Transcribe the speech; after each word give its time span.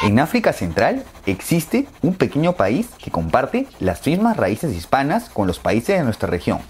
En 0.00 0.20
África 0.20 0.52
Central 0.52 1.02
existe 1.26 1.88
un 2.02 2.14
pequeño 2.14 2.52
país 2.52 2.88
que 3.02 3.10
comparte 3.10 3.66
las 3.80 4.06
mismas 4.06 4.36
raíces 4.36 4.72
hispanas 4.76 5.28
con 5.28 5.48
los 5.48 5.58
países 5.58 5.98
de 5.98 6.04
nuestra 6.04 6.28
región. 6.28 6.60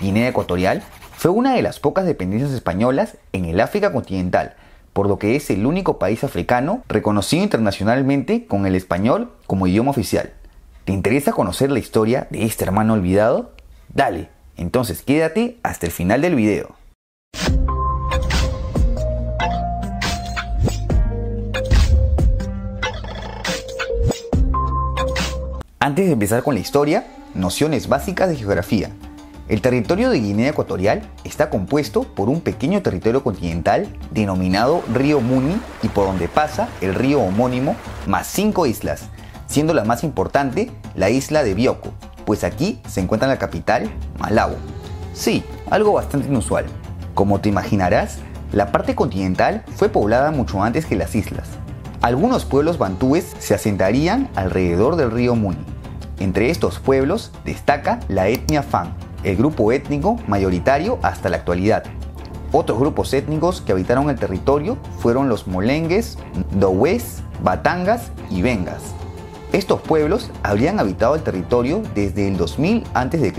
Guinea 0.00 0.28
Ecuatorial 0.28 0.82
fue 1.12 1.30
una 1.30 1.54
de 1.54 1.60
las 1.60 1.78
pocas 1.78 2.06
dependencias 2.06 2.52
españolas 2.52 3.18
en 3.34 3.44
el 3.44 3.60
África 3.60 3.92
continental, 3.92 4.54
por 4.94 5.08
lo 5.08 5.18
que 5.18 5.36
es 5.36 5.50
el 5.50 5.66
único 5.66 5.98
país 5.98 6.24
africano 6.24 6.82
reconocido 6.88 7.42
internacionalmente 7.42 8.46
con 8.46 8.64
el 8.64 8.74
español 8.74 9.30
como 9.46 9.66
idioma 9.66 9.90
oficial. 9.90 10.32
¿Te 10.86 10.92
interesa 10.92 11.32
conocer 11.32 11.70
la 11.70 11.80
historia 11.80 12.28
de 12.30 12.44
este 12.44 12.64
hermano 12.64 12.94
olvidado? 12.94 13.52
Dale, 13.90 14.30
entonces 14.56 15.02
quédate 15.02 15.58
hasta 15.62 15.84
el 15.84 15.92
final 15.92 16.22
del 16.22 16.34
video. 16.34 16.79
Antes 25.82 26.04
de 26.04 26.12
empezar 26.12 26.42
con 26.42 26.52
la 26.52 26.60
historia, 26.60 27.06
nociones 27.32 27.88
básicas 27.88 28.28
de 28.28 28.36
geografía. 28.36 28.90
El 29.48 29.62
territorio 29.62 30.10
de 30.10 30.20
Guinea 30.20 30.50
Ecuatorial 30.50 31.00
está 31.24 31.48
compuesto 31.48 32.02
por 32.02 32.28
un 32.28 32.42
pequeño 32.42 32.82
territorio 32.82 33.24
continental 33.24 33.88
denominado 34.10 34.82
Río 34.92 35.22
Muni 35.22 35.58
y 35.82 35.88
por 35.88 36.04
donde 36.04 36.28
pasa 36.28 36.68
el 36.82 36.94
río 36.94 37.22
homónimo, 37.22 37.76
más 38.06 38.26
cinco 38.26 38.66
islas, 38.66 39.04
siendo 39.46 39.72
la 39.72 39.84
más 39.86 40.04
importante 40.04 40.70
la 40.94 41.08
isla 41.08 41.42
de 41.42 41.54
Bioko, 41.54 41.94
pues 42.26 42.44
aquí 42.44 42.78
se 42.86 43.00
encuentra 43.00 43.26
la 43.26 43.38
capital, 43.38 43.90
Malabo. 44.18 44.56
Sí, 45.14 45.42
algo 45.70 45.94
bastante 45.94 46.28
inusual. 46.28 46.66
Como 47.14 47.40
te 47.40 47.48
imaginarás, 47.48 48.18
la 48.52 48.70
parte 48.70 48.94
continental 48.94 49.64
fue 49.76 49.88
poblada 49.88 50.30
mucho 50.30 50.62
antes 50.62 50.84
que 50.84 50.96
las 50.96 51.14
islas, 51.14 51.48
algunos 52.02 52.46
pueblos 52.46 52.78
bantúes 52.78 53.36
se 53.38 53.52
asentarían 53.54 54.30
alrededor 54.34 54.96
del 54.96 55.10
río 55.10 55.34
Muni. 55.36 55.69
Entre 56.20 56.50
estos 56.50 56.78
pueblos 56.78 57.32
destaca 57.46 57.98
la 58.08 58.28
etnia 58.28 58.62
Fan, 58.62 58.94
el 59.24 59.36
grupo 59.36 59.72
étnico 59.72 60.18
mayoritario 60.28 60.98
hasta 61.02 61.30
la 61.30 61.38
actualidad. 61.38 61.84
Otros 62.52 62.78
grupos 62.78 63.14
étnicos 63.14 63.62
que 63.62 63.72
habitaron 63.72 64.10
el 64.10 64.18
territorio 64.18 64.76
fueron 64.98 65.30
los 65.30 65.46
molengues, 65.46 66.18
dowes, 66.52 67.22
batangas 67.42 68.12
y 68.28 68.42
vengas. 68.42 68.82
Estos 69.52 69.80
pueblos 69.80 70.30
habrían 70.42 70.78
habitado 70.78 71.14
el 71.14 71.22
territorio 71.22 71.82
desde 71.94 72.28
el 72.28 72.36
2000 72.36 72.84
a.C. 72.92 73.32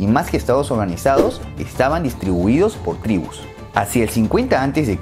y 0.00 0.06
más 0.08 0.30
que 0.30 0.36
estados 0.36 0.72
organizados, 0.72 1.40
estaban 1.58 2.02
distribuidos 2.02 2.74
por 2.74 2.96
tribus. 2.96 3.40
Hacia 3.74 4.02
el 4.02 4.10
50 4.10 4.62
a.C. 4.62 4.98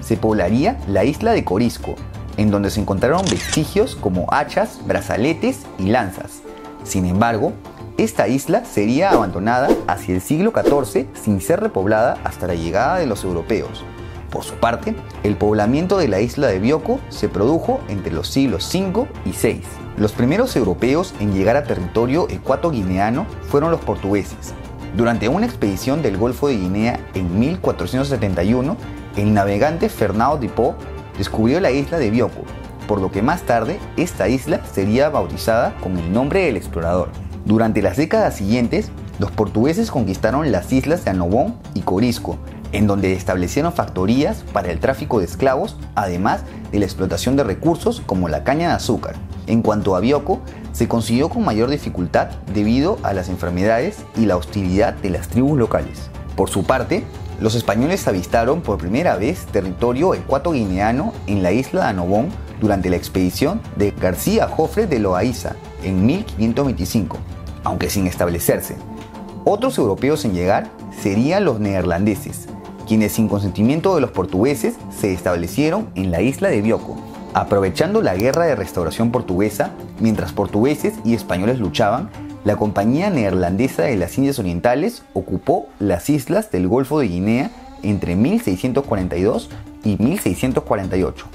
se 0.00 0.16
poblaría 0.16 0.80
la 0.88 1.04
isla 1.04 1.30
de 1.30 1.44
Corisco, 1.44 1.94
en 2.40 2.50
donde 2.50 2.70
se 2.70 2.80
encontraron 2.80 3.22
vestigios 3.30 3.96
como 3.96 4.26
hachas, 4.32 4.80
brazaletes 4.86 5.60
y 5.78 5.90
lanzas. 5.90 6.40
Sin 6.84 7.04
embargo, 7.04 7.52
esta 7.98 8.28
isla 8.28 8.64
sería 8.64 9.10
abandonada 9.10 9.68
hacia 9.86 10.14
el 10.14 10.22
siglo 10.22 10.50
XIV 10.50 11.06
sin 11.12 11.42
ser 11.42 11.60
repoblada 11.60 12.16
hasta 12.24 12.46
la 12.46 12.54
llegada 12.54 12.96
de 12.96 13.04
los 13.04 13.24
europeos. 13.24 13.84
Por 14.30 14.42
su 14.42 14.54
parte, 14.54 14.96
el 15.22 15.36
poblamiento 15.36 15.98
de 15.98 16.08
la 16.08 16.20
isla 16.20 16.46
de 16.46 16.60
Bioko 16.60 16.98
se 17.10 17.28
produjo 17.28 17.80
entre 17.88 18.10
los 18.10 18.28
siglos 18.28 18.74
V 18.74 19.06
y 19.26 19.32
VI. 19.32 19.60
Los 19.98 20.12
primeros 20.12 20.56
europeos 20.56 21.12
en 21.20 21.34
llegar 21.34 21.56
a 21.56 21.64
territorio 21.64 22.26
ecuatoguineano 22.30 23.26
fueron 23.50 23.70
los 23.70 23.80
portugueses. 23.80 24.54
Durante 24.96 25.28
una 25.28 25.44
expedición 25.44 26.00
del 26.00 26.16
Golfo 26.16 26.48
de 26.48 26.56
Guinea 26.56 27.00
en 27.12 27.38
1471, 27.38 28.78
el 29.16 29.34
navegante 29.34 29.90
Fernando 29.90 30.38
de 30.38 30.48
Po 30.48 30.74
descubrió 31.20 31.60
la 31.60 31.70
isla 31.70 31.98
de 31.98 32.08
Bioko, 32.08 32.44
por 32.88 32.98
lo 32.98 33.12
que 33.12 33.20
más 33.20 33.42
tarde 33.42 33.78
esta 33.98 34.30
isla 34.30 34.64
sería 34.64 35.10
bautizada 35.10 35.76
con 35.82 35.98
el 35.98 36.10
nombre 36.14 36.46
del 36.46 36.56
explorador. 36.56 37.10
Durante 37.44 37.82
las 37.82 37.98
décadas 37.98 38.36
siguientes, 38.36 38.90
los 39.18 39.30
portugueses 39.30 39.90
conquistaron 39.90 40.50
las 40.50 40.72
islas 40.72 41.04
de 41.04 41.10
Anobón 41.10 41.56
y 41.74 41.82
Corisco, 41.82 42.38
en 42.72 42.86
donde 42.86 43.12
establecieron 43.12 43.74
factorías 43.74 44.44
para 44.54 44.72
el 44.72 44.80
tráfico 44.80 45.18
de 45.18 45.26
esclavos, 45.26 45.76
además 45.94 46.40
de 46.72 46.78
la 46.78 46.86
explotación 46.86 47.36
de 47.36 47.44
recursos 47.44 48.00
como 48.06 48.30
la 48.30 48.42
caña 48.42 48.68
de 48.68 48.76
azúcar. 48.76 49.14
En 49.46 49.60
cuanto 49.60 49.96
a 49.96 50.00
Bioko, 50.00 50.40
se 50.72 50.88
consiguió 50.88 51.28
con 51.28 51.44
mayor 51.44 51.68
dificultad 51.68 52.28
debido 52.54 52.96
a 53.02 53.12
las 53.12 53.28
enfermedades 53.28 54.06
y 54.16 54.24
la 54.24 54.38
hostilidad 54.38 54.94
de 54.94 55.10
las 55.10 55.28
tribus 55.28 55.58
locales. 55.58 56.08
Por 56.34 56.48
su 56.48 56.64
parte, 56.64 57.04
los 57.40 57.54
españoles 57.54 58.06
avistaron 58.06 58.60
por 58.60 58.78
primera 58.78 59.16
vez 59.16 59.46
territorio 59.46 60.14
ecuatoguineano 60.14 61.14
en 61.26 61.42
la 61.42 61.52
isla 61.52 61.84
de 61.84 61.88
Anobón 61.88 62.28
durante 62.60 62.90
la 62.90 62.96
expedición 62.96 63.62
de 63.76 63.92
García 63.92 64.46
Jofre 64.46 64.86
de 64.86 64.98
Loaiza 64.98 65.56
en 65.82 66.04
1525, 66.04 67.16
aunque 67.64 67.88
sin 67.88 68.06
establecerse. 68.06 68.76
Otros 69.46 69.78
europeos 69.78 70.26
en 70.26 70.34
llegar 70.34 70.70
serían 71.02 71.46
los 71.46 71.60
neerlandeses, 71.60 72.46
quienes 72.86 73.12
sin 73.12 73.26
consentimiento 73.26 73.94
de 73.94 74.02
los 74.02 74.10
portugueses 74.10 74.74
se 74.90 75.14
establecieron 75.14 75.88
en 75.94 76.10
la 76.10 76.20
isla 76.20 76.50
de 76.50 76.60
Bioko. 76.60 76.96
Aprovechando 77.32 78.02
la 78.02 78.16
guerra 78.16 78.44
de 78.44 78.56
restauración 78.56 79.10
portuguesa, 79.10 79.70
mientras 79.98 80.32
portugueses 80.32 80.94
y 81.04 81.14
españoles 81.14 81.58
luchaban, 81.58 82.10
la 82.42 82.56
Compañía 82.56 83.10
Neerlandesa 83.10 83.82
de 83.82 83.96
las 83.96 84.16
Indias 84.16 84.38
Orientales 84.38 85.02
ocupó 85.12 85.68
las 85.78 86.08
islas 86.08 86.50
del 86.50 86.68
Golfo 86.68 86.98
de 86.98 87.08
Guinea 87.08 87.50
entre 87.82 88.16
1642 88.16 89.50
y 89.84 89.96
1648, 90.02 91.26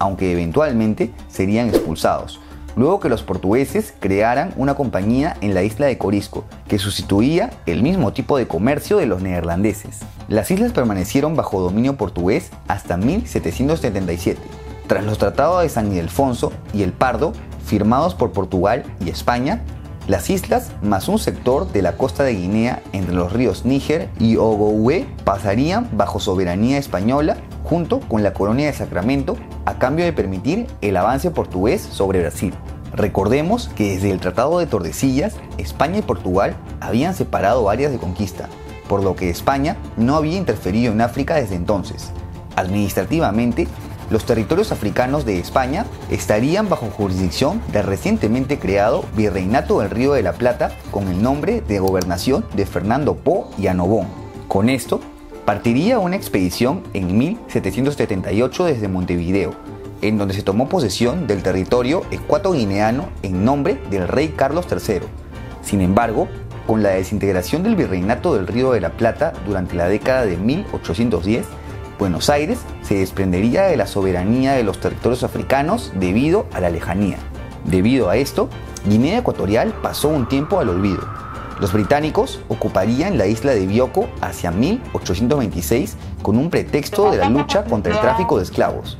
aunque 0.00 0.32
eventualmente 0.32 1.12
serían 1.28 1.68
expulsados, 1.68 2.40
luego 2.74 2.98
que 2.98 3.08
los 3.08 3.22
portugueses 3.22 3.94
crearan 4.00 4.52
una 4.56 4.74
compañía 4.74 5.36
en 5.40 5.54
la 5.54 5.62
isla 5.62 5.86
de 5.86 5.96
Corisco, 5.96 6.44
que 6.66 6.80
sustituía 6.80 7.50
el 7.66 7.84
mismo 7.84 8.12
tipo 8.12 8.36
de 8.36 8.48
comercio 8.48 8.96
de 8.96 9.06
los 9.06 9.22
neerlandeses. 9.22 10.00
Las 10.28 10.50
islas 10.50 10.72
permanecieron 10.72 11.36
bajo 11.36 11.60
dominio 11.60 11.96
portugués 11.96 12.50
hasta 12.66 12.96
1777, 12.96 14.40
tras 14.88 15.04
los 15.04 15.18
tratados 15.18 15.62
de 15.62 15.68
San 15.68 15.92
Ildefonso 15.92 16.52
y 16.72 16.82
el 16.82 16.92
Pardo, 16.92 17.32
firmados 17.64 18.14
por 18.14 18.32
Portugal 18.32 18.84
y 19.04 19.10
España, 19.10 19.62
las 20.08 20.30
islas, 20.30 20.72
más 20.82 21.06
un 21.08 21.18
sector 21.18 21.70
de 21.70 21.82
la 21.82 21.98
costa 21.98 22.24
de 22.24 22.34
Guinea 22.34 22.82
entre 22.92 23.14
los 23.14 23.30
ríos 23.30 23.66
Níger 23.66 24.08
y 24.18 24.36
Ogooué, 24.36 25.06
pasarían 25.22 25.90
bajo 25.92 26.18
soberanía 26.18 26.78
española 26.78 27.36
junto 27.62 28.00
con 28.00 28.22
la 28.22 28.32
colonia 28.32 28.66
de 28.66 28.72
Sacramento 28.72 29.36
a 29.66 29.78
cambio 29.78 30.06
de 30.06 30.14
permitir 30.14 30.66
el 30.80 30.96
avance 30.96 31.30
portugués 31.30 31.82
sobre 31.82 32.20
Brasil. 32.20 32.54
Recordemos 32.94 33.68
que 33.76 33.96
desde 33.96 34.10
el 34.10 34.18
Tratado 34.18 34.58
de 34.58 34.66
Tordesillas, 34.66 35.36
España 35.58 35.98
y 35.98 36.02
Portugal 36.02 36.56
habían 36.80 37.14
separado 37.14 37.68
áreas 37.68 37.92
de 37.92 37.98
conquista, 37.98 38.48
por 38.88 39.04
lo 39.04 39.14
que 39.14 39.28
España 39.28 39.76
no 39.98 40.16
había 40.16 40.38
interferido 40.38 40.90
en 40.90 41.02
África 41.02 41.34
desde 41.34 41.54
entonces. 41.54 42.12
Administrativamente, 42.56 43.68
los 44.10 44.24
territorios 44.24 44.72
africanos 44.72 45.24
de 45.24 45.38
España 45.38 45.84
estarían 46.10 46.68
bajo 46.68 46.86
jurisdicción 46.86 47.60
del 47.72 47.84
recientemente 47.84 48.58
creado 48.58 49.04
Virreinato 49.16 49.80
del 49.80 49.90
Río 49.90 50.12
de 50.12 50.22
la 50.22 50.32
Plata 50.32 50.72
con 50.90 51.08
el 51.08 51.22
nombre 51.22 51.60
de 51.60 51.78
Gobernación 51.78 52.44
de 52.54 52.66
Fernando 52.66 53.14
Po 53.14 53.50
y 53.58 53.66
Anobón. 53.66 54.06
Con 54.48 54.70
esto, 54.70 55.00
partiría 55.44 55.98
una 55.98 56.16
expedición 56.16 56.82
en 56.94 57.16
1778 57.18 58.64
desde 58.64 58.88
Montevideo, 58.88 59.54
en 60.00 60.16
donde 60.16 60.34
se 60.34 60.42
tomó 60.42 60.68
posesión 60.68 61.26
del 61.26 61.42
territorio 61.42 62.02
ecuatoguineano 62.10 63.08
en 63.22 63.44
nombre 63.44 63.80
del 63.90 64.08
rey 64.08 64.28
Carlos 64.36 64.66
III. 64.70 65.00
Sin 65.62 65.80
embargo, 65.80 66.28
con 66.66 66.82
la 66.82 66.90
desintegración 66.90 67.62
del 67.62 67.76
Virreinato 67.76 68.34
del 68.34 68.46
Río 68.46 68.72
de 68.72 68.80
la 68.80 68.90
Plata 68.90 69.32
durante 69.46 69.74
la 69.74 69.88
década 69.88 70.24
de 70.24 70.36
1810, 70.36 71.46
Buenos 71.98 72.30
Aires 72.30 72.58
se 72.88 72.94
desprendería 72.94 73.64
de 73.64 73.76
la 73.76 73.86
soberanía 73.86 74.52
de 74.54 74.62
los 74.62 74.80
territorios 74.80 75.22
africanos 75.22 75.92
debido 75.96 76.46
a 76.54 76.60
la 76.60 76.70
lejanía. 76.70 77.18
Debido 77.66 78.08
a 78.08 78.16
esto, 78.16 78.48
Guinea 78.86 79.18
Ecuatorial 79.18 79.74
pasó 79.82 80.08
un 80.08 80.26
tiempo 80.26 80.58
al 80.58 80.70
olvido. 80.70 81.02
Los 81.60 81.74
británicos 81.74 82.40
ocuparían 82.48 83.18
la 83.18 83.26
isla 83.26 83.52
de 83.52 83.66
Bioko 83.66 84.08
hacia 84.22 84.52
1826 84.52 85.96
con 86.22 86.38
un 86.38 86.48
pretexto 86.48 87.10
de 87.10 87.18
la 87.18 87.28
lucha 87.28 87.64
contra 87.64 87.92
el 87.92 88.00
tráfico 88.00 88.38
de 88.38 88.44
esclavos. 88.44 88.96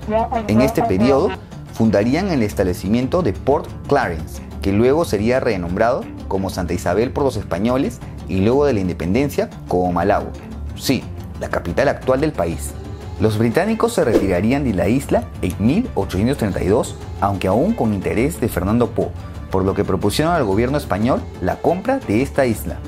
En 0.49 0.61
este 0.61 0.83
periodo, 0.83 1.31
fundarían 1.73 2.29
el 2.29 2.43
establecimiento 2.43 3.23
de 3.23 3.33
Port 3.33 3.71
Clarence, 3.89 4.43
que 4.61 4.73
luego 4.73 5.07
sería 5.07 5.41
renombrado 5.41 6.05
como 6.27 6.51
Santa 6.51 6.75
Isabel 6.75 7.11
por 7.11 7.25
los 7.25 7.39
españoles 7.39 8.01
y 8.29 8.41
luego 8.41 8.67
de 8.67 8.75
la 8.75 8.81
independencia 8.81 9.49
como 9.67 9.91
Malabo. 9.93 10.29
Sí, 10.77 11.03
la 11.41 11.49
capital 11.49 11.89
actual 11.89 12.21
del 12.21 12.33
país. 12.33 12.75
Los 13.21 13.37
británicos 13.37 13.95
se 13.95 14.05
retirarían 14.05 14.63
de 14.63 14.75
la 14.75 14.89
isla 14.89 15.25
en 15.43 15.55
1832, 15.59 16.95
aunque 17.21 17.49
aún 17.49 17.75
con 17.75 17.93
interés 17.93 18.41
de 18.41 18.49
Fernando 18.49 18.91
Po, 18.91 19.11
por 19.51 19.65
lo 19.65 19.75
que 19.75 19.85
propusieron 19.85 20.35
al 20.35 20.45
gobierno 20.45 20.79
español 20.79 21.21
la 21.41 21.57
compra 21.57 21.99
de 21.99 22.23
esta 22.23 22.47
isla. 22.47 22.79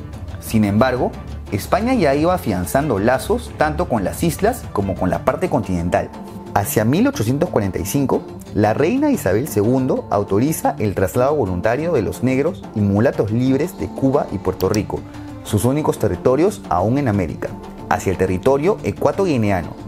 Sin 0.40 0.64
embargo, 0.64 1.10
España 1.50 1.94
ya 1.94 2.14
iba 2.14 2.32
afianzando 2.32 3.00
lazos 3.00 3.50
tanto 3.56 3.88
con 3.88 4.04
las 4.04 4.22
islas 4.22 4.62
como 4.72 4.94
con 4.94 5.10
la 5.10 5.24
parte 5.24 5.50
continental. 5.50 6.08
Hacia 6.54 6.84
1845, 6.84 8.22
la 8.54 8.72
reina 8.72 9.10
Isabel 9.10 9.48
II 9.52 10.02
autoriza 10.10 10.76
el 10.78 10.94
traslado 10.94 11.34
voluntario 11.34 11.92
de 11.92 12.02
los 12.02 12.22
negros 12.22 12.62
y 12.76 12.80
mulatos 12.80 13.32
libres 13.32 13.78
de 13.80 13.88
Cuba 13.88 14.26
y 14.30 14.38
Puerto 14.38 14.68
Rico, 14.68 15.00
sus 15.42 15.64
únicos 15.64 15.98
territorios 15.98 16.62
aún 16.68 16.98
en 16.98 17.08
América, 17.08 17.48
hacia 17.88 18.12
el 18.12 18.18
territorio 18.18 18.78
ecuatoguineano, 18.84 19.79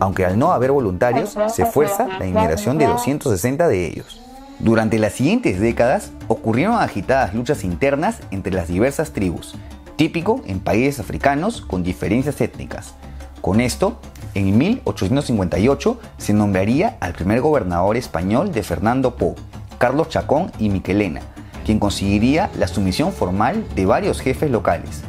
aunque 0.00 0.24
al 0.24 0.38
no 0.38 0.52
haber 0.52 0.72
voluntarios 0.72 1.36
se 1.48 1.66
fuerza 1.66 2.06
la 2.18 2.26
inmigración 2.26 2.78
de 2.78 2.86
260 2.86 3.68
de 3.68 3.86
ellos. 3.86 4.20
Durante 4.58 4.98
las 4.98 5.12
siguientes 5.12 5.60
décadas 5.60 6.12
ocurrieron 6.28 6.76
agitadas 6.76 7.34
luchas 7.34 7.62
internas 7.62 8.20
entre 8.30 8.52
las 8.52 8.68
diversas 8.68 9.12
tribus, 9.12 9.54
típico 9.96 10.40
en 10.46 10.60
países 10.60 11.00
africanos 11.00 11.60
con 11.60 11.82
diferencias 11.82 12.40
étnicas. 12.40 12.94
Con 13.42 13.60
esto, 13.60 13.98
en 14.34 14.56
1858 14.56 16.00
se 16.18 16.32
nombraría 16.32 16.96
al 17.00 17.12
primer 17.12 17.40
gobernador 17.40 17.96
español 17.96 18.52
de 18.52 18.62
Fernando 18.62 19.16
Po, 19.16 19.34
Carlos 19.78 20.08
Chacón 20.08 20.50
y 20.58 20.68
Miquelena, 20.68 21.20
quien 21.64 21.78
conseguiría 21.78 22.50
la 22.58 22.66
sumisión 22.66 23.12
formal 23.12 23.64
de 23.74 23.86
varios 23.86 24.20
jefes 24.20 24.50
locales. 24.50 25.02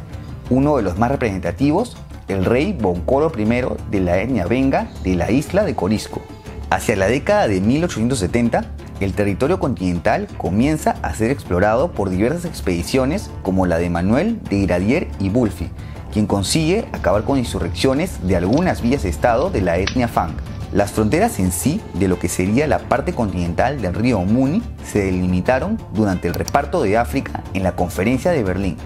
Uno 0.50 0.76
de 0.76 0.82
los 0.82 0.98
más 0.98 1.10
representativos, 1.10 1.96
el 2.28 2.44
rey 2.44 2.72
Boncolo 2.72 3.32
I 3.36 3.44
de 3.90 4.00
la 4.00 4.18
etnia 4.18 4.46
Venga 4.46 4.88
de 5.02 5.16
la 5.16 5.30
isla 5.30 5.64
de 5.64 5.74
Corisco. 5.74 6.22
Hacia 6.70 6.96
la 6.96 7.08
década 7.08 7.48
de 7.48 7.60
1870, 7.60 8.64
el 9.00 9.14
territorio 9.14 9.58
continental 9.58 10.28
comienza 10.36 10.96
a 11.02 11.14
ser 11.14 11.30
explorado 11.30 11.92
por 11.92 12.10
diversas 12.10 12.44
expediciones 12.44 13.30
como 13.42 13.64
la 13.64 13.78
de 13.78 13.90
Manuel 13.90 14.42
de 14.50 14.56
Iradier 14.56 15.08
y 15.18 15.30
Bulfi, 15.30 15.70
quien 16.12 16.26
consigue 16.26 16.86
acabar 16.92 17.24
con 17.24 17.38
insurrecciones 17.38 18.26
de 18.26 18.36
algunas 18.36 18.82
villas 18.82 19.04
de 19.04 19.08
estado 19.08 19.50
de 19.50 19.62
la 19.62 19.78
etnia 19.78 20.08
Fang. 20.08 20.32
Las 20.72 20.90
fronteras 20.90 21.38
en 21.38 21.50
sí 21.50 21.80
de 21.94 22.08
lo 22.08 22.18
que 22.18 22.28
sería 22.28 22.66
la 22.66 22.80
parte 22.80 23.14
continental 23.14 23.80
del 23.80 23.94
río 23.94 24.20
Muni 24.20 24.62
se 24.84 25.04
delimitaron 25.04 25.78
durante 25.94 26.28
el 26.28 26.34
reparto 26.34 26.82
de 26.82 26.98
África 26.98 27.42
en 27.54 27.62
la 27.62 27.72
conferencia 27.72 28.32
de 28.32 28.44
Berlín. 28.44 28.76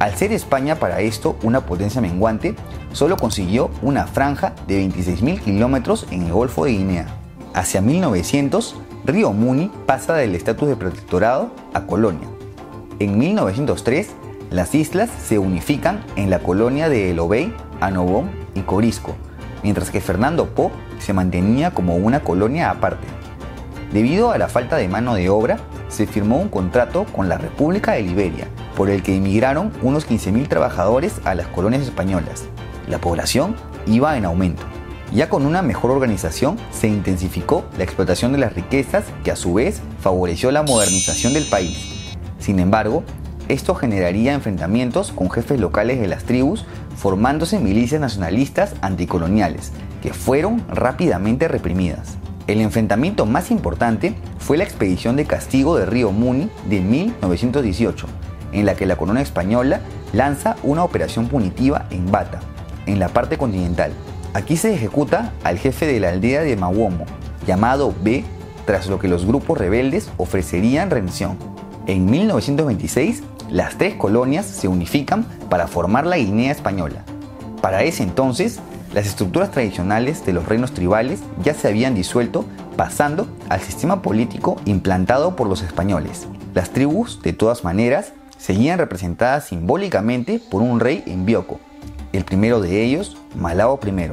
Al 0.00 0.16
ser 0.16 0.32
España 0.32 0.76
para 0.76 1.02
esto 1.02 1.36
una 1.42 1.66
potencia 1.66 2.00
menguante, 2.00 2.54
solo 2.94 3.18
consiguió 3.18 3.70
una 3.82 4.06
franja 4.06 4.54
de 4.66 4.82
26.000 4.82 5.40
kilómetros 5.42 6.06
en 6.10 6.22
el 6.22 6.32
Golfo 6.32 6.64
de 6.64 6.70
Guinea. 6.70 7.06
Hacia 7.52 7.82
1900, 7.82 8.76
Río 9.04 9.34
Muni 9.34 9.70
pasa 9.84 10.14
del 10.14 10.34
estatus 10.34 10.70
de 10.70 10.76
protectorado 10.76 11.50
a 11.74 11.82
colonia. 11.82 12.26
En 12.98 13.18
1903, 13.18 14.08
las 14.50 14.74
islas 14.74 15.10
se 15.22 15.38
unifican 15.38 16.02
en 16.16 16.30
la 16.30 16.38
colonia 16.38 16.88
de 16.88 17.10
El 17.10 17.18
Obey, 17.18 17.54
Anobón 17.82 18.30
y 18.54 18.62
Corisco, 18.62 19.16
mientras 19.62 19.90
que 19.90 20.00
Fernando 20.00 20.46
Po 20.46 20.72
se 20.98 21.12
mantenía 21.12 21.72
como 21.72 21.96
una 21.96 22.20
colonia 22.20 22.70
aparte. 22.70 23.06
Debido 23.92 24.30
a 24.30 24.38
la 24.38 24.48
falta 24.48 24.76
de 24.76 24.88
mano 24.88 25.14
de 25.14 25.28
obra, 25.28 25.58
se 25.88 26.06
firmó 26.06 26.38
un 26.38 26.48
contrato 26.48 27.04
con 27.04 27.28
la 27.28 27.36
República 27.36 27.92
de 27.92 28.02
Liberia, 28.02 28.48
por 28.80 28.88
el 28.88 29.02
que 29.02 29.14
emigraron 29.14 29.72
unos 29.82 30.08
15.000 30.08 30.48
trabajadores 30.48 31.20
a 31.26 31.34
las 31.34 31.48
colonias 31.48 31.82
españolas. 31.82 32.44
La 32.88 32.98
población 32.98 33.54
iba 33.86 34.16
en 34.16 34.24
aumento. 34.24 34.62
Ya 35.12 35.28
con 35.28 35.44
una 35.44 35.60
mejor 35.60 35.90
organización 35.90 36.56
se 36.70 36.88
intensificó 36.88 37.66
la 37.76 37.84
explotación 37.84 38.32
de 38.32 38.38
las 38.38 38.54
riquezas 38.54 39.04
que 39.22 39.32
a 39.32 39.36
su 39.36 39.52
vez 39.52 39.82
favoreció 40.00 40.50
la 40.50 40.62
modernización 40.62 41.34
del 41.34 41.44
país. 41.44 42.08
Sin 42.38 42.58
embargo, 42.58 43.04
esto 43.48 43.74
generaría 43.74 44.32
enfrentamientos 44.32 45.12
con 45.12 45.30
jefes 45.30 45.60
locales 45.60 46.00
de 46.00 46.08
las 46.08 46.24
tribus, 46.24 46.64
formándose 46.96 47.58
milicias 47.58 48.00
nacionalistas 48.00 48.72
anticoloniales, 48.80 49.72
que 50.00 50.14
fueron 50.14 50.64
rápidamente 50.70 51.48
reprimidas. 51.48 52.16
El 52.46 52.62
enfrentamiento 52.62 53.26
más 53.26 53.50
importante 53.50 54.14
fue 54.38 54.56
la 54.56 54.64
expedición 54.64 55.16
de 55.16 55.26
castigo 55.26 55.76
de 55.76 55.84
Río 55.84 56.12
Muni 56.12 56.48
de 56.66 56.80
1918, 56.80 58.06
en 58.52 58.66
la 58.66 58.74
que 58.74 58.86
la 58.86 58.96
corona 58.96 59.20
española 59.20 59.80
lanza 60.12 60.56
una 60.62 60.84
operación 60.84 61.28
punitiva 61.28 61.86
en 61.90 62.10
Bata, 62.10 62.40
en 62.86 62.98
la 62.98 63.08
parte 63.08 63.38
continental. 63.38 63.92
Aquí 64.34 64.56
se 64.56 64.74
ejecuta 64.74 65.32
al 65.44 65.58
jefe 65.58 65.86
de 65.86 66.00
la 66.00 66.10
aldea 66.10 66.42
de 66.42 66.56
Mawomo, 66.56 67.04
llamado 67.46 67.94
B, 68.02 68.24
tras 68.66 68.88
lo 68.88 68.98
que 68.98 69.08
los 69.08 69.26
grupos 69.26 69.58
rebeldes 69.58 70.10
ofrecerían 70.16 70.90
rendición. 70.90 71.36
En 71.86 72.06
1926 72.06 73.22
las 73.50 73.76
tres 73.76 73.94
colonias 73.96 74.46
se 74.46 74.68
unifican 74.68 75.24
para 75.48 75.66
formar 75.66 76.06
la 76.06 76.16
Guinea 76.16 76.52
española. 76.52 77.02
Para 77.60 77.82
ese 77.82 78.04
entonces, 78.04 78.60
las 78.94 79.06
estructuras 79.06 79.50
tradicionales 79.50 80.24
de 80.24 80.32
los 80.32 80.46
reinos 80.46 80.72
tribales 80.72 81.20
ya 81.42 81.54
se 81.54 81.66
habían 81.66 81.94
disuelto 81.94 82.44
pasando 82.76 83.26
al 83.48 83.60
sistema 83.60 84.02
político 84.02 84.56
implantado 84.66 85.34
por 85.34 85.48
los 85.48 85.62
españoles. 85.62 86.28
Las 86.54 86.70
tribus, 86.70 87.20
de 87.22 87.32
todas 87.32 87.64
maneras, 87.64 88.12
seguían 88.40 88.78
representadas 88.78 89.48
simbólicamente 89.48 90.40
por 90.50 90.62
un 90.62 90.80
rey 90.80 91.04
en 91.06 91.26
Bioko, 91.26 91.60
el 92.12 92.24
primero 92.24 92.60
de 92.60 92.82
ellos, 92.82 93.16
Malao 93.36 93.78
I. 93.84 94.12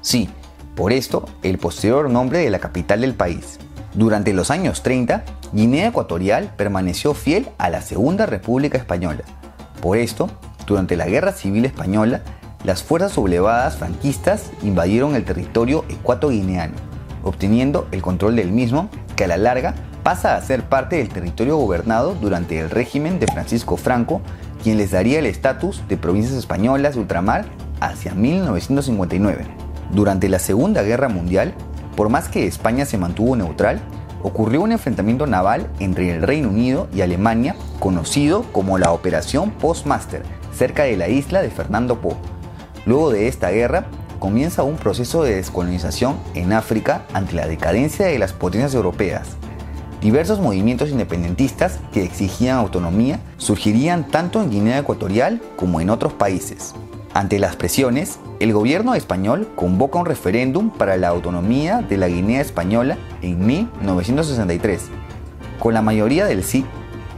Sí, 0.00 0.28
por 0.74 0.92
esto, 0.92 1.28
el 1.42 1.58
posterior 1.58 2.08
nombre 2.08 2.38
de 2.38 2.50
la 2.50 2.60
capital 2.60 3.02
del 3.02 3.14
país. 3.14 3.58
Durante 3.94 4.32
los 4.32 4.50
años 4.50 4.82
30, 4.82 5.24
Guinea 5.52 5.88
Ecuatorial 5.88 6.52
permaneció 6.56 7.14
fiel 7.14 7.48
a 7.58 7.68
la 7.68 7.82
Segunda 7.82 8.26
República 8.26 8.78
Española. 8.78 9.24
Por 9.82 9.98
esto, 9.98 10.30
durante 10.66 10.96
la 10.96 11.06
Guerra 11.06 11.32
Civil 11.32 11.64
Española, 11.64 12.22
las 12.64 12.82
fuerzas 12.82 13.12
sublevadas 13.12 13.76
franquistas 13.76 14.50
invadieron 14.62 15.14
el 15.14 15.24
territorio 15.24 15.84
ecuatoguineano, 15.88 16.74
obteniendo 17.22 17.86
el 17.92 18.02
control 18.02 18.36
del 18.36 18.50
mismo, 18.50 18.88
que 19.14 19.24
a 19.24 19.28
la 19.28 19.36
larga 19.36 19.74
pasa 20.08 20.36
a 20.36 20.40
ser 20.40 20.62
parte 20.62 20.96
del 20.96 21.10
territorio 21.10 21.58
gobernado 21.58 22.14
durante 22.14 22.58
el 22.58 22.70
régimen 22.70 23.20
de 23.20 23.26
Francisco 23.26 23.76
Franco, 23.76 24.22
quien 24.62 24.78
les 24.78 24.92
daría 24.92 25.18
el 25.18 25.26
estatus 25.26 25.82
de 25.86 25.98
provincias 25.98 26.34
españolas 26.34 26.94
de 26.94 27.00
ultramar 27.00 27.44
hacia 27.80 28.14
1959. 28.14 29.44
Durante 29.92 30.30
la 30.30 30.38
Segunda 30.38 30.80
Guerra 30.80 31.10
Mundial, 31.10 31.52
por 31.94 32.08
más 32.08 32.30
que 32.30 32.46
España 32.46 32.86
se 32.86 32.96
mantuvo 32.96 33.36
neutral, 33.36 33.82
ocurrió 34.22 34.62
un 34.62 34.72
enfrentamiento 34.72 35.26
naval 35.26 35.68
entre 35.78 36.16
el 36.16 36.22
Reino 36.22 36.48
Unido 36.48 36.88
y 36.90 37.02
Alemania 37.02 37.54
conocido 37.78 38.44
como 38.50 38.78
la 38.78 38.92
Operación 38.92 39.50
Postmaster, 39.50 40.22
cerca 40.54 40.84
de 40.84 40.96
la 40.96 41.08
isla 41.08 41.42
de 41.42 41.50
Fernando 41.50 42.00
Po. 42.00 42.16
Luego 42.86 43.10
de 43.10 43.28
esta 43.28 43.50
guerra, 43.50 43.84
comienza 44.18 44.62
un 44.62 44.76
proceso 44.76 45.22
de 45.22 45.34
descolonización 45.34 46.16
en 46.32 46.54
África 46.54 47.02
ante 47.12 47.34
la 47.34 47.46
decadencia 47.46 48.06
de 48.06 48.18
las 48.18 48.32
potencias 48.32 48.72
europeas. 48.72 49.36
Diversos 50.00 50.38
movimientos 50.38 50.90
independentistas 50.90 51.80
que 51.92 52.04
exigían 52.04 52.56
autonomía 52.56 53.18
surgirían 53.36 54.06
tanto 54.06 54.40
en 54.40 54.50
Guinea 54.50 54.78
Ecuatorial 54.78 55.42
como 55.56 55.80
en 55.80 55.90
otros 55.90 56.12
países. 56.12 56.74
Ante 57.14 57.40
las 57.40 57.56
presiones, 57.56 58.20
el 58.38 58.52
gobierno 58.52 58.94
español 58.94 59.48
convoca 59.56 59.98
un 59.98 60.06
referéndum 60.06 60.70
para 60.70 60.96
la 60.96 61.08
autonomía 61.08 61.80
de 61.80 61.96
la 61.96 62.06
Guinea 62.06 62.40
Española 62.40 62.96
en 63.22 63.44
1963. 63.44 64.82
Con 65.58 65.74
la 65.74 65.82
mayoría 65.82 66.26
del 66.26 66.44
sí, 66.44 66.64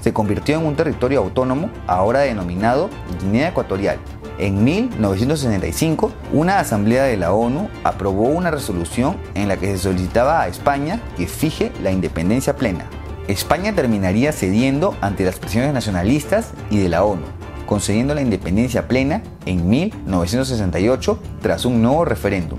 se 0.01 0.13
convirtió 0.13 0.59
en 0.59 0.67
un 0.67 0.77
territorio 0.77 1.21
autónomo, 1.21 1.71
ahora 1.87 2.21
denominado 2.21 2.91
Guinea 3.21 3.49
Ecuatorial. 3.49 3.99
En 4.39 4.65
1965, 4.65 6.13
una 6.33 6.61
asamblea 6.61 7.05
de 7.05 7.19
la 7.19 7.33
ONU 7.33 7.69
aprobó 7.85 8.29
una 8.29 8.51
resolución 8.51 9.19
en 9.35 9.49
la 9.49 9.59
que 9.59 9.67
se 9.67 9.79
solicitaba 9.79 10.41
a 10.41 10.49
España 10.49 11.01
que 11.17 11.27
fije 11.27 11.73
la 11.83 11.91
independencia 11.91 12.57
plena. 12.57 12.87
España 13.29 13.75
terminaría 13.75 14.33
cediendo 14.33 14.97
ante 15.03 15.25
las 15.25 15.39
presiones 15.39 15.75
nacionalistas 15.75 16.53
y 16.71 16.79
de 16.79 16.89
la 16.89 17.05
ONU, 17.05 17.23
concediendo 17.67 18.15
la 18.15 18.23
independencia 18.23 18.89
plena 18.89 19.23
en 19.45 19.69
1968 19.69 21.19
tras 21.43 21.65
un 21.67 21.83
nuevo 21.83 22.05
referéndum. 22.07 22.59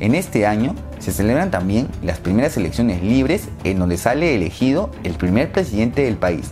En 0.00 0.14
este 0.14 0.46
año 0.46 0.74
se 0.98 1.12
celebran 1.12 1.50
también 1.50 1.88
las 2.02 2.18
primeras 2.18 2.56
elecciones 2.56 3.02
libres 3.02 3.48
en 3.64 3.78
donde 3.78 3.96
sale 3.96 4.34
elegido 4.34 4.90
el 5.04 5.14
primer 5.14 5.52
presidente 5.52 6.02
del 6.02 6.16
país, 6.16 6.50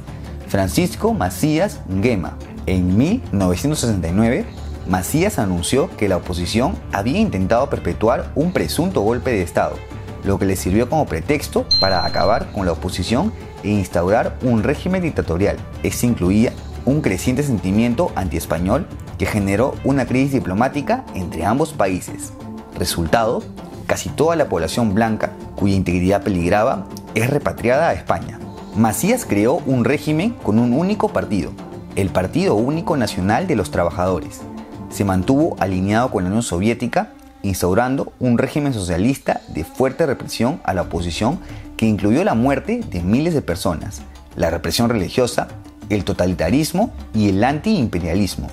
Francisco 0.48 1.12
Macías 1.14 1.80
Nguema. 1.88 2.36
En 2.66 2.96
1969, 2.96 4.44
Macías 4.88 5.38
anunció 5.38 5.90
que 5.96 6.08
la 6.08 6.16
oposición 6.16 6.76
había 6.92 7.18
intentado 7.18 7.68
perpetuar 7.68 8.30
un 8.34 8.52
presunto 8.52 9.00
golpe 9.00 9.32
de 9.32 9.42
Estado, 9.42 9.76
lo 10.24 10.38
que 10.38 10.46
le 10.46 10.56
sirvió 10.56 10.88
como 10.88 11.06
pretexto 11.06 11.66
para 11.80 12.04
acabar 12.04 12.50
con 12.52 12.66
la 12.66 12.72
oposición 12.72 13.32
e 13.62 13.68
instaurar 13.68 14.36
un 14.42 14.62
régimen 14.62 15.02
dictatorial. 15.02 15.56
Esto 15.82 16.06
incluía 16.06 16.52
un 16.84 17.00
creciente 17.00 17.42
sentimiento 17.42 18.12
antiespañol 18.14 18.86
que 19.18 19.26
generó 19.26 19.74
una 19.84 20.06
crisis 20.06 20.32
diplomática 20.32 21.04
entre 21.14 21.44
ambos 21.44 21.72
países. 21.72 22.32
Resultado, 22.78 23.42
casi 23.86 24.08
toda 24.10 24.36
la 24.36 24.48
población 24.48 24.94
blanca 24.94 25.32
cuya 25.54 25.74
integridad 25.74 26.22
peligraba 26.22 26.86
es 27.14 27.30
repatriada 27.30 27.88
a 27.88 27.94
España. 27.94 28.38
Macías 28.76 29.24
creó 29.24 29.62
un 29.66 29.84
régimen 29.84 30.34
con 30.42 30.58
un 30.58 30.72
único 30.72 31.08
partido, 31.08 31.52
el 31.94 32.10
Partido 32.10 32.54
Único 32.54 32.96
Nacional 32.96 33.46
de 33.46 33.56
los 33.56 33.70
Trabajadores. 33.70 34.42
Se 34.90 35.04
mantuvo 35.04 35.56
alineado 35.58 36.10
con 36.10 36.24
la 36.24 36.28
Unión 36.28 36.42
Soviética 36.42 37.12
instaurando 37.42 38.12
un 38.18 38.38
régimen 38.38 38.74
socialista 38.74 39.40
de 39.48 39.64
fuerte 39.64 40.04
represión 40.04 40.60
a 40.64 40.74
la 40.74 40.82
oposición 40.82 41.38
que 41.76 41.86
incluyó 41.86 42.24
la 42.24 42.34
muerte 42.34 42.80
de 42.90 43.02
miles 43.02 43.34
de 43.34 43.42
personas, 43.42 44.02
la 44.34 44.50
represión 44.50 44.90
religiosa, 44.90 45.48
el 45.88 46.04
totalitarismo 46.04 46.92
y 47.14 47.28
el 47.28 47.42
antiimperialismo. 47.44 48.48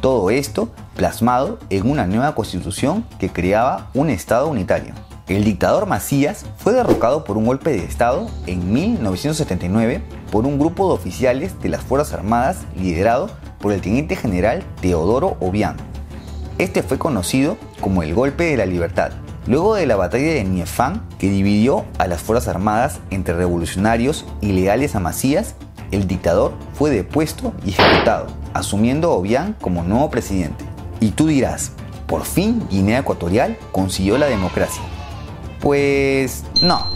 Todo 0.00 0.30
esto 0.30 0.70
plasmado 0.94 1.58
en 1.70 1.88
una 1.88 2.06
nueva 2.06 2.34
constitución 2.34 3.04
que 3.18 3.30
creaba 3.30 3.90
un 3.94 4.10
Estado 4.10 4.48
unitario. 4.48 4.94
El 5.28 5.44
dictador 5.44 5.86
Macías 5.86 6.44
fue 6.58 6.72
derrocado 6.72 7.24
por 7.24 7.36
un 7.36 7.46
golpe 7.46 7.70
de 7.70 7.84
Estado 7.84 8.28
en 8.46 8.72
1979 8.72 10.02
por 10.30 10.46
un 10.46 10.58
grupo 10.58 10.88
de 10.88 10.94
oficiales 10.94 11.58
de 11.60 11.68
las 11.68 11.82
Fuerzas 11.82 12.12
Armadas 12.12 12.58
liderado 12.76 13.30
por 13.60 13.72
el 13.72 13.80
teniente 13.80 14.16
general 14.16 14.62
Teodoro 14.80 15.36
Obiang. 15.40 15.76
Este 16.58 16.82
fue 16.82 16.98
conocido 16.98 17.56
como 17.80 18.02
el 18.02 18.14
Golpe 18.14 18.44
de 18.44 18.56
la 18.56 18.66
Libertad, 18.66 19.12
luego 19.46 19.74
de 19.74 19.86
la 19.86 19.96
batalla 19.96 20.34
de 20.34 20.44
Niefán 20.44 21.02
que 21.18 21.30
dividió 21.30 21.84
a 21.98 22.06
las 22.06 22.20
Fuerzas 22.20 22.48
Armadas 22.48 23.00
entre 23.10 23.34
revolucionarios 23.34 24.26
y 24.40 24.52
leales 24.52 24.94
a 24.94 25.00
Macías, 25.00 25.54
el 25.92 26.06
dictador 26.06 26.52
fue 26.74 26.90
depuesto 26.90 27.54
y 27.64 27.70
ejecutado, 27.70 28.26
asumiendo 28.54 29.12
Obiang 29.12 29.54
como 29.54 29.82
nuevo 29.82 30.10
presidente. 30.10 30.71
Y 31.02 31.10
tú 31.10 31.26
dirás, 31.26 31.72
por 32.06 32.24
fin 32.24 32.62
Guinea 32.70 33.00
Ecuatorial 33.00 33.58
consiguió 33.72 34.18
la 34.18 34.26
democracia. 34.26 34.84
Pues 35.60 36.44
no. 36.62 36.86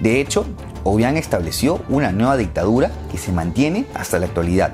De 0.00 0.20
hecho, 0.20 0.46
Obiang 0.84 1.16
estableció 1.16 1.80
una 1.88 2.12
nueva 2.12 2.36
dictadura 2.36 2.92
que 3.10 3.18
se 3.18 3.32
mantiene 3.32 3.86
hasta 3.92 4.20
la 4.20 4.26
actualidad. 4.26 4.72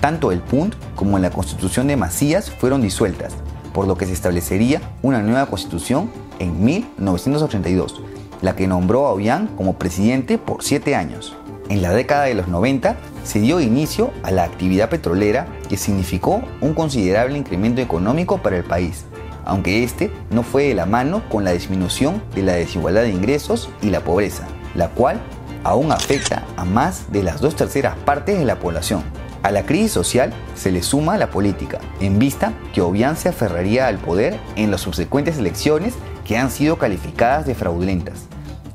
Tanto 0.00 0.30
el 0.30 0.38
PUNT 0.38 0.76
como 0.94 1.18
la 1.18 1.30
constitución 1.30 1.88
de 1.88 1.96
Macías 1.96 2.48
fueron 2.48 2.80
disueltas, 2.80 3.34
por 3.74 3.88
lo 3.88 3.96
que 3.96 4.06
se 4.06 4.12
establecería 4.12 4.80
una 5.02 5.18
nueva 5.20 5.46
constitución 5.46 6.08
en 6.38 6.64
1982, 6.64 8.02
la 8.40 8.54
que 8.54 8.68
nombró 8.68 9.08
a 9.08 9.14
Obiang 9.14 9.48
como 9.56 9.80
presidente 9.80 10.38
por 10.38 10.62
siete 10.62 10.94
años. 10.94 11.36
En 11.68 11.82
la 11.82 11.90
década 11.90 12.26
de 12.26 12.34
los 12.34 12.46
90 12.46 12.96
se 13.24 13.40
dio 13.40 13.60
inicio 13.60 14.12
a 14.22 14.30
la 14.30 14.44
actividad 14.44 14.90
petrolera 14.90 15.48
que 15.68 15.76
significó 15.76 16.42
un 16.60 16.74
considerable 16.74 17.38
incremento 17.38 17.80
económico 17.80 18.38
para 18.38 18.56
el 18.56 18.64
país, 18.64 19.04
aunque 19.44 19.84
este 19.84 20.10
no 20.30 20.42
fue 20.42 20.64
de 20.64 20.74
la 20.74 20.86
mano 20.86 21.22
con 21.28 21.44
la 21.44 21.52
disminución 21.52 22.22
de 22.34 22.42
la 22.42 22.54
desigualdad 22.54 23.02
de 23.02 23.10
ingresos 23.10 23.70
y 23.80 23.90
la 23.90 24.00
pobreza, 24.00 24.46
la 24.74 24.88
cual 24.88 25.20
aún 25.64 25.92
afecta 25.92 26.44
a 26.56 26.64
más 26.64 27.10
de 27.12 27.22
las 27.22 27.40
dos 27.40 27.56
terceras 27.56 27.96
partes 28.04 28.38
de 28.38 28.44
la 28.44 28.58
población. 28.58 29.02
A 29.42 29.50
la 29.52 29.64
crisis 29.64 29.92
social 29.92 30.32
se 30.56 30.72
le 30.72 30.82
suma 30.82 31.18
la 31.18 31.30
política, 31.30 31.78
en 32.00 32.18
vista 32.18 32.52
que 32.72 32.80
Obiang 32.80 33.16
se 33.16 33.28
aferraría 33.28 33.86
al 33.86 33.98
poder 33.98 34.38
en 34.56 34.70
las 34.70 34.80
subsecuentes 34.80 35.38
elecciones 35.38 35.94
que 36.24 36.36
han 36.36 36.50
sido 36.50 36.78
calificadas 36.78 37.46
de 37.46 37.54
fraudulentas. 37.54 38.24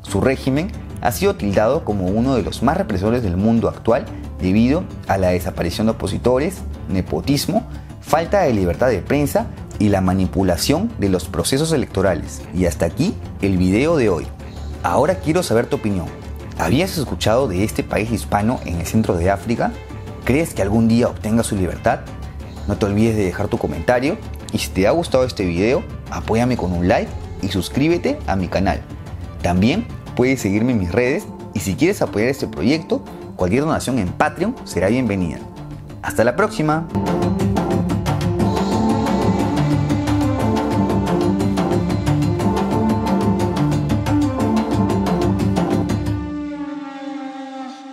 Su 0.01 0.21
régimen 0.21 0.71
ha 1.01 1.12
sido 1.12 1.36
tildado 1.36 1.84
como 1.84 2.05
uno 2.05 2.36
de 2.36 2.43
los 2.43 2.63
más 2.63 2.77
represores 2.77 3.24
del 3.24 3.38
mundo 3.38 3.67
actual 3.67 4.05
debido 4.39 4.84
a 5.08 5.17
la 5.17 5.29
desaparición 5.29 5.88
de 5.88 5.91
opositores, 5.91 6.58
nepotismo, 6.89 7.67
falta 8.01 8.41
de 8.41 8.53
libertad 8.53 8.89
de 8.89 9.00
prensa 9.00 9.48
y 9.79 9.89
la 9.89 10.01
manipulación 10.01 10.91
de 11.00 11.10
los 11.10 11.25
procesos 11.25 11.72
electorales. 11.72 12.41
Y 12.53 12.65
hasta 12.65 12.86
aquí 12.86 13.15
el 13.41 13.58
video 13.58 13.98
de 13.98 14.10
hoy. 14.10 14.27
Ahora 14.84 15.15
quiero 15.15 15.43
saber 15.43 15.65
tu 15.65 15.77
opinión. 15.77 16.05
¿Habías 16.60 16.98
escuchado 16.98 17.48
de 17.48 17.63
este 17.63 17.84
país 17.84 18.12
hispano 18.12 18.60
en 18.65 18.79
el 18.79 18.86
centro 18.86 19.15
de 19.15 19.31
África? 19.31 19.72
¿Crees 20.24 20.53
que 20.53 20.62
algún 20.62 20.88
día 20.88 21.08
obtenga 21.08 21.43
su 21.43 21.55
libertad? 21.55 22.01
No 22.67 22.77
te 22.77 22.86
olvides 22.86 23.15
de 23.15 23.25
dejar 23.25 23.48
tu 23.48 23.58
comentario 23.58 24.17
y 24.53 24.60
si 24.60 24.70
te 24.70 24.88
ha 24.88 24.91
gustado 24.91 25.24
este 25.24 25.46
video, 25.46 25.84
apóyame 26.12 26.58
con 26.58 26.74
un 26.74 26.88
like 26.88 27.12
y 27.41 27.48
suscríbete 27.48 28.20
a 28.27 28.36
mi 28.36 28.48
canal. 28.48 28.81
También 29.41 29.88
puedes 30.22 30.40
seguirme 30.40 30.74
en 30.74 30.78
mis 30.78 30.92
redes 30.92 31.25
y 31.56 31.62
si 31.62 31.74
quieres 31.74 32.00
apoyar 32.04 32.30
este 32.30 32.46
proyecto, 32.46 33.04
cualquier 33.36 33.63
donación 33.63 33.98
en 33.98 34.10
Patreon 34.10 34.54
será 34.66 34.88
bienvenida. 34.88 35.40
Hasta 36.04 36.24
la 36.24 36.36
próxima. 36.36 36.88